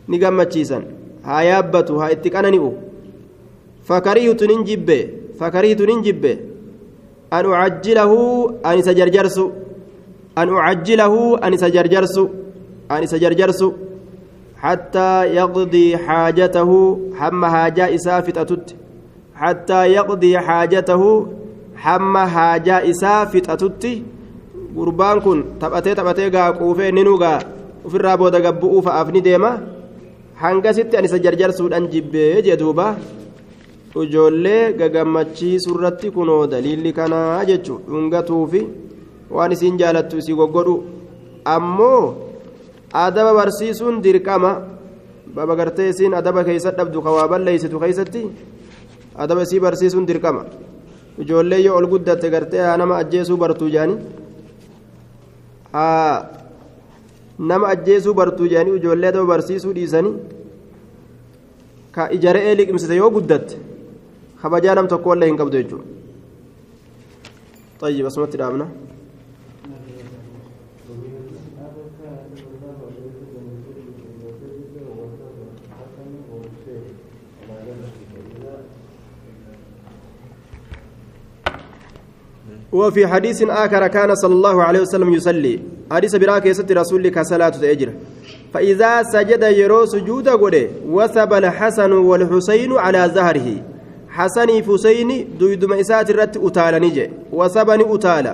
ni 0.07 0.19
gammachiisan 0.23 0.83
haa 1.27 1.43
yaabbatu 1.49 1.99
haa 2.01 2.11
itti 2.15 2.29
qanani'u 2.35 2.71
fakariihtu 3.89 4.47
nin 4.51 4.65
jibbe 4.69 4.97
fakariihtu 5.39 5.85
nin 5.89 6.03
jibbe 6.07 6.31
an 7.37 7.45
ucajjilahu 7.51 8.19
an 8.69 8.79
isa 8.81 8.93
jarjarsu 8.99 9.45
an 10.41 10.49
ucajjilahu 10.55 11.21
an 11.45 11.53
isa 11.57 11.69
jarjarsu 11.77 12.23
an 12.89 13.03
isa 13.07 13.19
jarjarsu 13.25 13.69
حتى 14.63 15.35
يقضي 15.35 15.97
حاجته 15.97 16.69
حم 17.19 17.45
حاجة 17.45 17.95
إسافة 17.95 18.37
حتى 19.42 19.80
يقضي 19.86 20.38
حاجته 20.38 21.02
حم 21.76 22.14
حاجة 22.18 22.90
إسافة 22.90 23.46
gurbaan 24.78 25.18
kun 25.24 25.58
taphatee 25.58 25.94
taphatee 25.98 26.30
gaa 26.30 26.52
quufee 26.58 26.88
inni 26.92 27.02
nugaa 27.02 27.40
ofirraa 27.86 28.16
booda 28.20 28.38
gabbu'uu 28.44 28.82
fa'aaf 28.86 29.08
ni 29.14 29.20
deema 29.26 29.50
hangasitti 30.42 30.94
an 30.98 31.06
isa 31.08 31.18
jarjarsuudhaan 31.24 31.88
jibbee 31.92 32.42
jee 32.46 32.56
duuba 32.60 32.86
ijoollee 34.02 34.62
gagammachiisuu 34.78 35.74
irratti 35.76 36.12
kunoo 36.16 36.42
daliilli 36.52 36.92
kanaa 36.98 37.44
jechuun 37.50 37.80
dhungatuufi 37.88 38.60
waan 39.36 39.52
isiin 39.56 39.80
jaalattu 39.80 40.20
isii 40.22 40.38
goggodhu 40.40 40.74
ammoo 41.54 42.02
adaba 43.04 43.32
barsiisuun 43.38 43.96
dirqama 44.04 44.52
baba 45.34 45.56
gartee 45.60 45.88
isiin 45.92 46.14
adaba 46.20 46.44
keessa 46.48 46.76
dhabdu 46.78 47.02
kawaa 47.06 47.28
balleeysitu 47.32 47.80
keessatti 47.82 48.22
adaba 49.15 49.41
isii 49.45 49.59
barsiisuun 49.65 50.05
dirqama 50.09 50.43
ijoollee 51.23 51.61
yoo 51.65 51.75
ol 51.79 51.87
guddatte 51.93 52.29
gartee 52.35 52.61
haa 52.67 52.77
nama 52.81 52.97
ajjeesuu 53.01 53.37
bartuu 53.43 53.69
jaanii 53.75 53.97
haa 55.73 56.29
nama 57.39 57.67
ajjeesuu 57.73 58.13
bartuu 58.19 58.47
jaanii 58.53 58.75
ijoollee 58.79 59.09
adaba 59.13 59.25
barsiisuu 59.33 59.73
dhiisanii 59.77 60.13
ka 61.95 62.09
ija 62.17 62.33
re'ee 62.37 62.55
liqimsite 62.59 62.95
yoo 63.01 63.09
guddatte 63.17 63.55
kabajaa 64.41 64.75
nam 64.79 64.87
tokko 64.93 65.13
illee 65.15 65.29
hin 65.31 65.37
qabdu 65.41 65.57
jechuudha 65.63 65.85
طيب 67.83 68.05
اسمعت 68.05 68.35
دامنا 68.41 68.67
وفي 82.73 83.07
حديث 83.07 83.43
آخر 83.43 83.87
كان 83.87 84.15
صلى 84.15 84.33
الله 84.33 84.63
عليه 84.63 84.81
وسلم 84.81 85.13
يصلي. 85.13 85.59
حديث 85.91 86.15
براك 86.15 86.45
يسد 86.45 86.71
رسول 86.71 87.09
كصلاة 87.09 87.49
تأجر 87.49 87.89
فإذا 88.53 89.03
سجد 89.03 89.43
يرو 89.43 89.85
سجود 89.85 90.29
قده 90.29 90.67
وثب 90.89 91.33
الحسن 91.33 91.91
والحسين 91.91 92.71
على 92.73 93.11
ظهره. 93.15 93.47
حسني 94.09 94.63
فسيني 94.63 95.27
دويدما 95.39 95.79
إسات 95.81 96.09
الرت 96.09 96.37
أتالا 96.37 96.79
نجي. 96.79 97.09
وثبني 97.31 97.83
أتالا. 97.93 98.33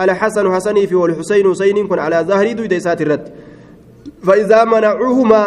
الحسن 0.00 0.54
حسني 0.54 0.86
في 0.86 0.94
والحسين 0.94 1.50
حسين 1.50 1.86
كن 1.88 1.98
على 1.98 2.18
ظهر 2.28 2.52
دويد 2.52 2.72
إسات 2.72 3.02
الرد 3.02 3.28
فإذا 4.26 4.64
منعوهما 4.64 5.42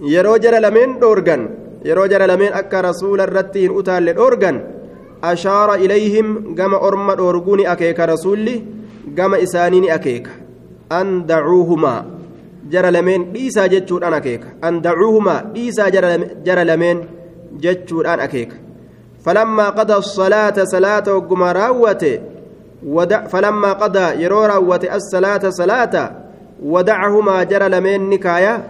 يرو 0.00 0.36
جرى 0.36 0.58
لمن 0.60 0.98
دورغن. 0.98 1.48
يرو 1.84 2.06
جرى 2.06 2.26
لمن 2.26 2.50
أكا 2.52 2.80
رسول 2.80 3.20
الرتين 3.20 3.78
أتال 3.78 4.02
لدورغن 4.04 4.56
أشار 5.24 5.74
إليهم 5.74 6.54
كما 6.54 6.86
أرمى 6.88 7.14
دورغوني 7.14 7.72
أكيك 7.72 8.00
رسولي 8.00 8.64
كما 9.16 9.42
إسانيني 9.42 9.94
أكيك. 9.94 10.28
أن 10.92 11.26
دعوهما 11.26 12.04
جرى 12.70 12.90
لمن 12.90 13.32
ديسا 13.32 13.66
جتشور 13.66 14.06
أنا 14.06 14.16
أكيك. 14.16 14.40
أن 14.64 14.80
دعوهما 14.80 15.50
ديسا 15.54 15.88
جرى 16.44 16.64
لمن 16.64 17.04
جتشور 17.60 18.14
أنا 18.14 18.24
أكيك. 18.24 18.52
فلما 19.24 19.68
قضى 19.68 19.94
الصلاة 19.94 20.64
صلاة 20.64 21.14
وقم 21.14 21.42
راوته 21.42 22.20
ودع 22.86 23.26
فلما 23.26 23.72
قضى 23.72 24.22
يرو 24.22 24.44
راوته 24.44 24.96
الصلاة 24.96 25.50
صلاة 25.50 26.12
ودعهما 26.62 27.42
جرى 27.42 27.68
لمن 27.68 28.10
نكايا 28.10 28.64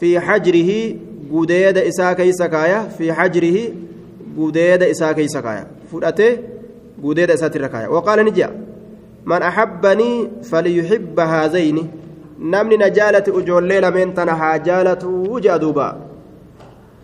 في 0.00 0.20
حجره 0.20 0.96
قديد 1.32 1.78
إسا 1.78 2.12
كيس 2.12 2.42
كايا 2.42 2.88
في 2.98 3.12
حجره 3.12 3.58
قديد 4.38 4.82
إسا 4.82 5.12
كيس 5.12 5.36
كايا 5.36 5.66
فؤته 5.90 6.38
قديد 7.04 7.30
إسا 7.30 7.48
تركايا 7.48 7.88
وقال 7.88 8.24
نجا 8.24 8.48
من 9.26 9.42
أحبني 9.42 10.30
فليحب 10.42 11.20
هذين. 11.20 11.90
نمني 12.40 12.76
نجالة 12.76 13.24
أجولي 13.28 13.80
لمن 13.80 14.14
تنها 14.14 14.56
جالة 14.56 15.02
وجادوبا 15.06 16.09